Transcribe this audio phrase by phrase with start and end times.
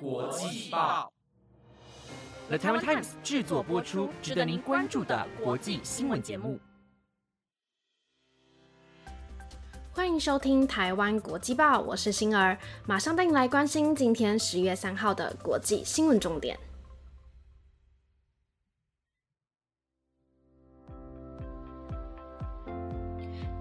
[0.00, 1.12] 国际报
[2.48, 6.58] ，The Taiwan Times 制作播出，值得您关注的国际新闻节目。
[9.92, 16.58] 欢迎收听台湾国际报，我是星儿，马上带你来关心今天十月三号的国际新闻重点。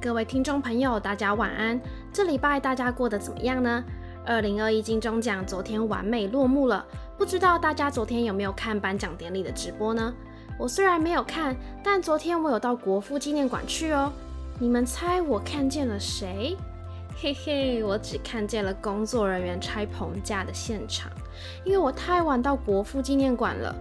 [0.02, 1.80] 各位听众朋友，大家晚安。
[2.12, 3.84] 这礼拜大家过得怎么样呢？
[4.26, 6.86] 二零二一金钟奖昨天完美落幕了，
[7.18, 10.14] 不知道大家昨天有没有看颁奖典礼的直播呢？
[10.58, 11.54] 我虽然没有看，
[11.84, 14.12] 但昨天我有到国父纪念馆去哦。
[14.60, 16.56] 你们猜我看见了谁？
[17.18, 21.12] 嘿嘿，我只看见了工作人员拆棚架的现场，
[21.66, 23.76] 因为我太晚到国父纪念馆了。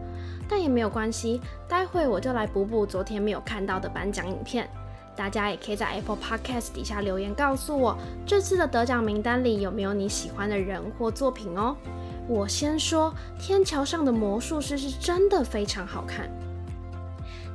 [0.49, 4.69] 但也没有关系，待会我就来补补昨天没有看到的颁奖影片。
[5.15, 11.77] 大家也可以在 Apple Podcast 底下留言告诉我，这次的得奖名单里有没有你喜欢的人或作品哦。
[12.29, 16.31] 我先说，《天桥上的魔术师》是真的非常好看。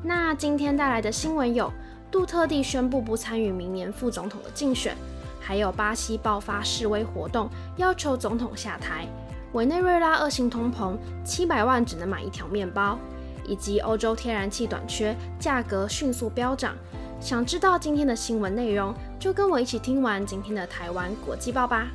[0.03, 1.71] 那今天带来的新闻有：
[2.11, 4.95] 杜特地宣布不参与明年副总统的竞选，
[5.39, 9.07] 还有巴西爆发示威活动，要求总统下台；
[9.53, 10.95] 委内瑞拉恶性通膨，
[11.25, 12.99] 七百万只能买一条面包；
[13.47, 16.75] 以及欧洲天然气短缺，价格迅速飙涨。
[17.19, 21.87] 想知道今天的新闻内容，就跟我一起听完今天的台湾国际报吧。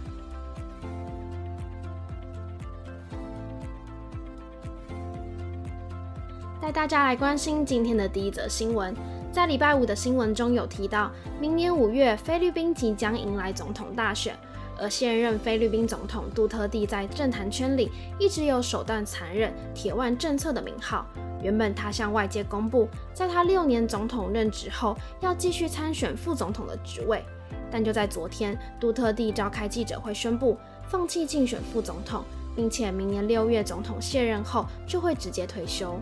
[6.60, 8.94] 带大家来关心今天的第一则新闻，
[9.32, 14.36] 在礼拜五的新闻中有提到，明年五月菲律宾即将迎来总统大选，
[14.78, 21.06] 而现任菲律宾总统杜特地在政坛圈里一直有手段残忍、铁腕政策的名号。
[21.42, 27.22] 原本他向外界公布，在他六年总统任职后，要继续参选副总统的职位。
[27.70, 32.22] 但就在昨天，杜特地召开记者会，宣布放弃竞选副总统，
[32.54, 35.98] 并且明年六月总统卸任后就会直接退休。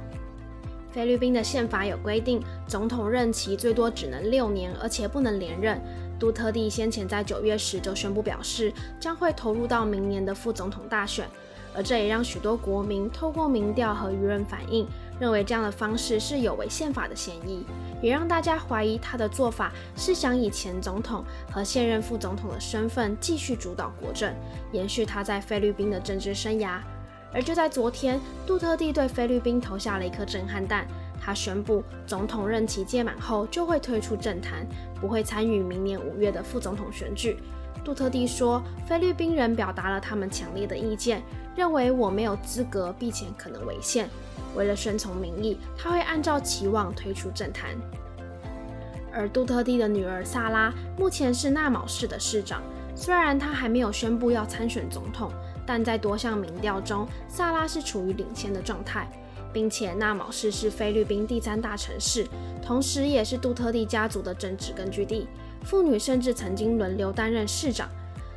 [0.93, 5.81] 菲律宾的宪法有规定，总统任期最多只能六年，而且不能连任。
[6.19, 11.27] 杜特地先前在九月时就宣布表示，将会投入到明年的副总统大选。
[11.73, 14.85] 而这也让许多国民透过民调和舆论反映，
[15.21, 17.65] 认为这样的方式是有违宪法的嫌疑，
[18.01, 21.23] 也让大家怀疑他的做法是想以前总统
[21.53, 24.35] 和现任副总统的身份继续主导国政，
[24.73, 26.81] 延续他在菲律宾的政治生涯。
[27.33, 30.87] 而就在昨天，杜特地对菲律宾投下了一颗震撼弹，
[31.21, 34.67] 他宣布总统任期届满后就会退出政坛，
[35.01, 37.37] 不会参与明年五月的副总统选举。
[37.85, 41.23] 杜特地说，菲律宾人表达了他们强烈的意见。
[41.57, 44.09] 认为我没有资格，并且可能违宪。
[44.55, 47.71] 为了顺从民意，他会按照期望退出政坛。
[49.13, 52.63] 而杜特地的女儿萨拉目前是纳卯市的市长。
[52.95, 55.31] 虽然他还没有宣布要参选总统，
[55.65, 59.09] 但在多项民调中，萨拉是处于领先的状态，
[59.53, 62.27] 并且纳卯市是菲律宾第三大城市，
[62.61, 65.29] 同时也是杜特地家族的政治根据地。
[65.65, 67.89] 妇女甚至曾经轮流担任市长。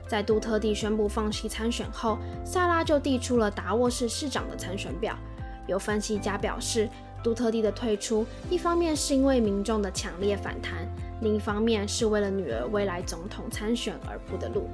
[0.07, 5.17] 在杜特地宣布放弃参选后，萨拉就递出了达沃市市长的参选表。
[5.67, 6.89] 有分析家表示，
[7.23, 10.87] 杜特地的退出，一方面是因为民众的强烈反弹，
[11.21, 14.69] 另一方面是为了女儿未来总统参选而铺的路。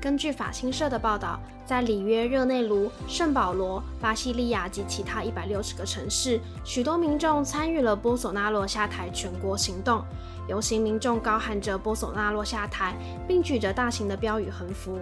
[0.00, 10.02] 根据法新社的报道，在里约热内卢、圣保罗、巴西利亚及其他一百六十个城市，许多民众参与了波索纳罗下台全国行动。
[10.48, 12.96] 游行民众高喊着“波索纳洛下台”，
[13.28, 14.98] 并举着大型的标语横幅。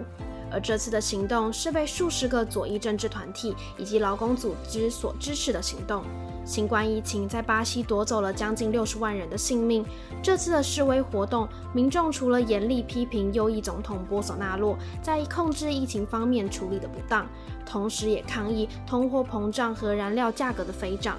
[0.53, 6.03] 而这次的行动是被数十个左翼政治团体以及劳工组织所支持的行动。
[6.43, 9.85] 新冠疫情在巴西夺走了将近六十万人的性命。
[10.21, 17.25] 这次的示威活动，民众除了严厉批评右翼总统波索纳洛在控制疫情方面处理的不当，
[17.65, 21.17] 同时也抗议通货膨胀和燃料价格的飞涨。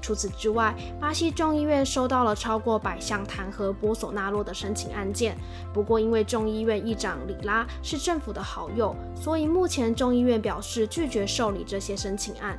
[0.00, 5.36] 除此之外，巴西众议院收到了超过百项弹劾波索纳洛的申请案件。
[5.72, 12.58] 不过，因为众议院议长里拉是政府的好友，所以目前众议院表示拒绝受理这些申请案。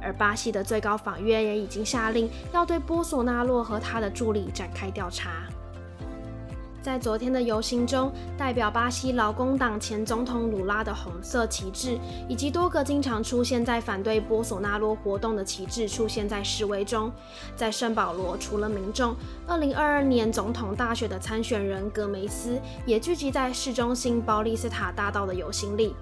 [0.00, 5.42] 而巴西的最高法院也已经下令要对波索纳洛和他的助理展开调查。
[6.80, 11.98] 在昨天的游行中，代表巴西劳工党前总统鲁拉的红色旗帜，
[12.28, 17.12] 以及多个经常出现在反对波索纳洛活动的旗帜出现在示威中。
[17.56, 19.14] 在圣保罗，除了民众
[19.48, 25.94] ，2022年总统大选的参选人戈梅斯也聚集在市中心包利斯塔大道的游行里。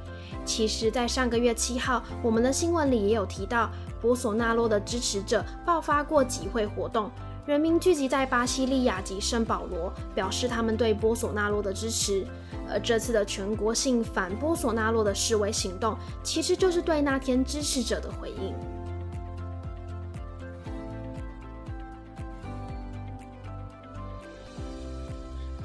[0.44, 3.70] 其实，在上个月七号，我们的新闻里也有提到，
[4.00, 7.10] 波索纳洛的支持者爆发过集会活动。
[7.46, 12.26] 人民聚集在巴西利亚及圣保罗，表示他们对波索纳洛的支持。
[12.68, 18.52] 而这次的全国性反波索纳洛的示威行动，其实就是对那天支持者的回应。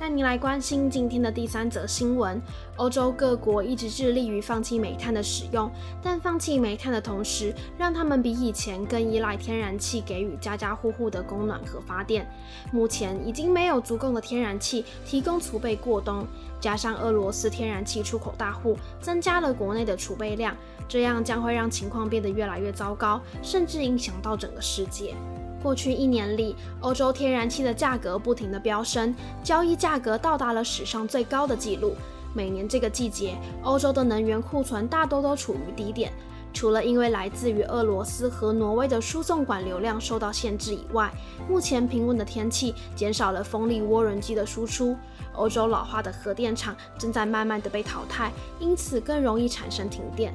[0.01, 2.41] 带您来关心今天的第三则新闻：
[2.77, 5.69] 欧洲各国一直致力于放弃煤炭的使用，
[6.01, 12.27] 但放弃煤炭的同时，让他们比以前更依赖天然气给予家家户户的供暖和发电。
[12.71, 16.25] 目前已经没有足够的天然气提供储备过冬，
[16.59, 20.57] 加上俄罗斯天然气出口大户增加了国内的储备量，
[20.87, 25.13] 这样将会让情况变得越来越糟糕，甚至影响到整个世界。
[25.61, 31.95] 过去一年里，欧洲天然气的价格不停地飙升，交易价格到达了史上最高的纪录。
[32.33, 36.11] 每年这个季节，欧洲的能源库存大多都处于低点。
[36.53, 41.09] 除了因为来自于俄罗斯和挪威的输送管流量受到限制以外，
[41.47, 44.97] 目前平稳的天气减少了风力涡轮机的输出。
[45.33, 50.33] 欧洲老化的核电厂正在慢慢的被淘汰，因此更容易产生停电。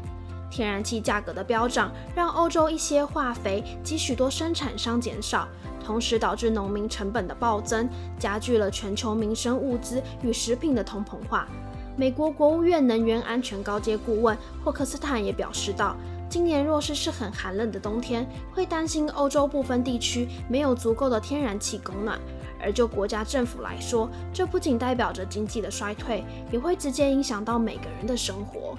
[0.56, 5.46] 天然气价格的飙涨，让欧洲一些化肥及许多生产商减少，
[5.84, 7.86] 同时导致农民成本的暴增，
[8.18, 11.46] 加剧了全球民生物资与食品的通膨化。
[11.94, 15.94] 美国国务院能源安全高阶顾问霍克斯坦也表示道
[16.26, 22.18] ：“今年若是是很寒冷的冬天，会担心欧洲部分地区没有足够的天然气供暖。
[22.58, 28.74] 而就国家政府来说，这不仅代表着经济的衰退，也会直接影响到每个人的生活。”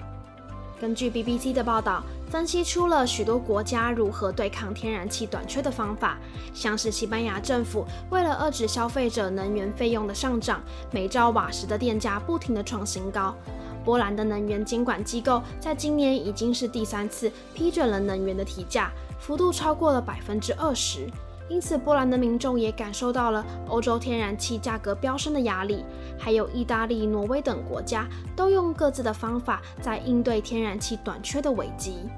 [0.80, 6.18] 根据 BBC 的报道，分析出了许多国家如何对抗天然气短缺的方法，
[6.54, 13.34] 像是西班牙政府为了遏制消费者能源费用的上涨，每兆瓦时的电价不停地创新高。
[13.84, 21.08] 波兰的能源监管机构在今年已经是第三次批准了能源的提价，幅度超过了百分之二十。
[21.48, 25.84] 因此，波兰的民众也感受到了欧洲天然气价格飙升的压力。
[26.18, 28.06] 还有意大利、挪威等国家
[28.36, 32.08] 都用各自的方法在应对天然气短缺的危机。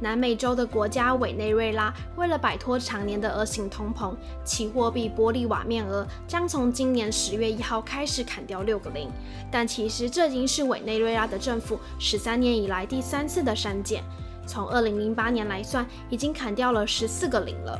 [0.00, 4.14] 南美洲的国家委内瑞拉为了摆脱常年的恶性通膨，
[4.44, 9.10] 其货币玻利瓦面额将从今年十月一号开始砍掉六个零。
[9.50, 14.02] 但其实这已经是委内瑞拉的政府十三年以来第三次的删减。
[14.46, 17.78] 从二零零八年来算，已经砍掉了十四个零了。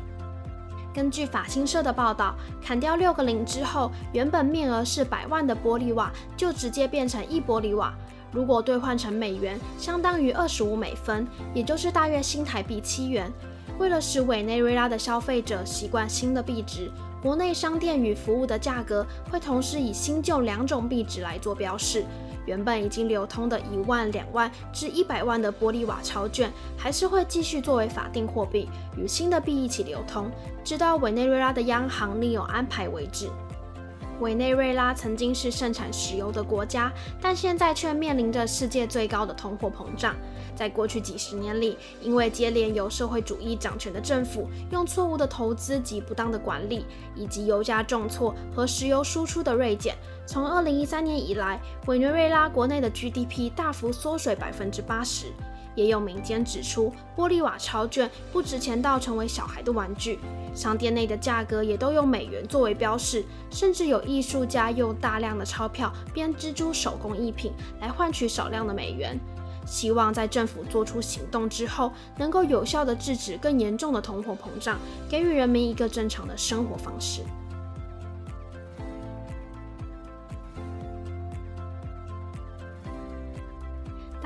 [0.93, 7.94] 根据法新社的报道，砍掉六个零之后，原本面额是百万的玻利瓦就直接变成一玻利瓦。
[8.32, 13.32] 如果兑换成美元，相当于二十五美分，也就是大约新台币七元。
[13.79, 16.91] 为了使委内瑞拉的消费者习惯新的币值，
[17.23, 22.05] 国内商店与服务的价格会同时以新旧两种币值来做标示。
[22.47, 30.31] 原本已经流通的一万、两万至一百万的玻利瓦钞券，还是会继续作为法定货币，与新的币一起流通，
[30.65, 33.29] 直到委内瑞拉的央行另有安排为止。
[34.20, 40.14] 委内瑞拉曾经是盛产石油的国家，但现在却面临着世界最高的通货膨胀。
[40.55, 46.84] 在过去几十年里，因为接连由社会主义掌权的政府用错误的投资及不当的管理，
[47.14, 49.96] 以及油价重挫和石油输出的锐减，
[50.26, 55.26] 从2013年以来，委内瑞拉国内的 GDP 大幅缩水百分之八十。
[55.81, 60.19] 也有民间指出，玻利瓦钞券不值钱到成为小孩的玩具。
[60.55, 69.19] 商店内的价格也都用美元作为标示，甚至有艺术家用大量的钞票编织出手工艺品来换取少量的美元，
[69.67, 77.22] 希望在政府做出行动之后，能够有效地制止更严重的通货膨胀，给予人民一个正常的生活方式。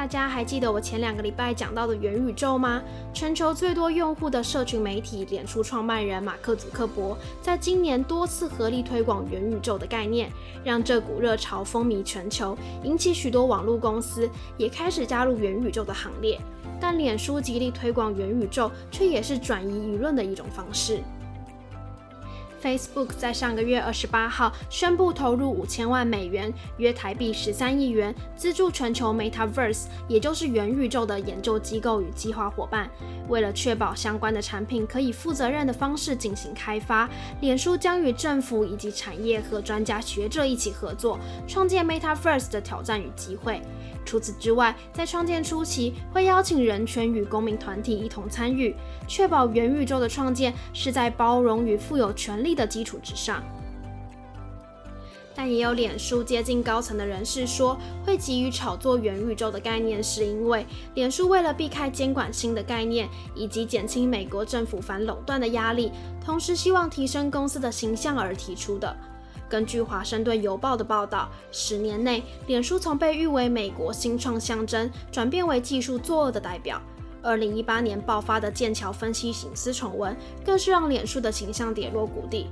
[0.04, 2.82] 大家还记得我前两个礼拜讲到的元宇宙吗？
[3.14, 10.30] 全球最多用户的社群媒体脸书创办人马克·祖克伯，在今年多次合力推广元宇宙的概念，
[10.62, 16.38] 让这股热潮风靡全球，引起许多网络公司也开始加入元宇宙的行列。
[16.78, 21.00] 但脸书极力推广元宇宙，却也是转移舆论的一种方式。
[22.64, 32.88] Facebook 在上个月二十八号宣布投入五千万美元（约台币十三亿元）资助全球 Metaverse，也就是元宇宙的研究机构与计划伙伴。
[33.28, 37.06] 为了确保相关的产品可以负责任的方式进行开发，
[37.42, 43.61] 脸书将与政府以及产业和专家学者一起合作，创建 Metaverse 的挑战与机会。
[44.04, 48.75] 除此之外，在创建初期会邀请人权与公民团体一同参与，
[49.08, 53.42] 确保元宇宙的创建是在包容与富有权利的基础之上。
[55.37, 65.90] 但也有脸书接近高层的人士说，会急于炒作元宇宙的概念，是因为脸书为了避开监管新的概念，以及减轻美国政府反垄断的压力，
[66.25, 68.96] 同时希望提升公司的形象而提出的。
[69.48, 76.80] 根据《华盛顿邮报》的报道，十年内，脸书从被誉为美国新创象征，转变为技术作恶的代表。
[77.22, 82.48] 二零一八年爆发的剑桥分析隐私丑闻，更是让脸书的形象跌落谷底。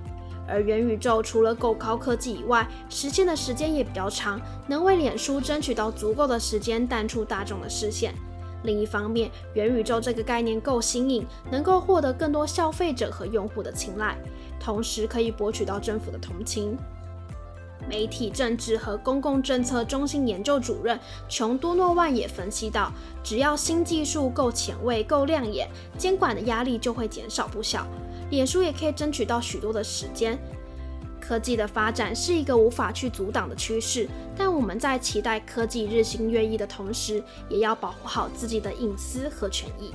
[0.49, 8.15] 而元宇宙除了够高科技以外，实现的时间也比较长，能为脸书争取到足够的时间淡出大众的视线。
[8.63, 14.17] 另一方面，元宇宙这个概念够新颖，能够获得更多消费者和用户的青睐，
[14.61, 16.77] 同时可以博取到政府的同情。
[17.89, 20.97] 媒体政治和公共政策中心研究主任
[21.29, 22.93] 琼多诺万也分析到，
[23.25, 27.85] 只要新技术够前卫、够亮眼，监管的压力就会减少不小。
[28.31, 30.39] 脸书也可以争取到许多的时间。
[31.33, 39.95] 科技的发展是一个无法去阻挡的趋势，但我们在期待科技日新月异的同时，也要保护好自己的隐私和权益。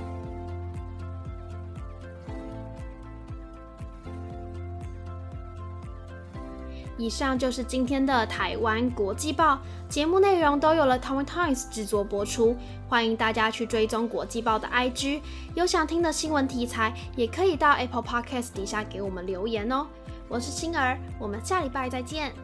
[6.96, 12.56] 以上就是今天的台湾国际报节目内容，都有了 Taiwan Times 制作播出。
[12.88, 15.20] 欢迎大家去追踪国际报的 IG，
[15.54, 19.86] 有想听的新闻题材，也可以到 Apple Podcast 底下给我们留言哦。
[20.28, 22.34] 我是青儿，我们下礼拜再见。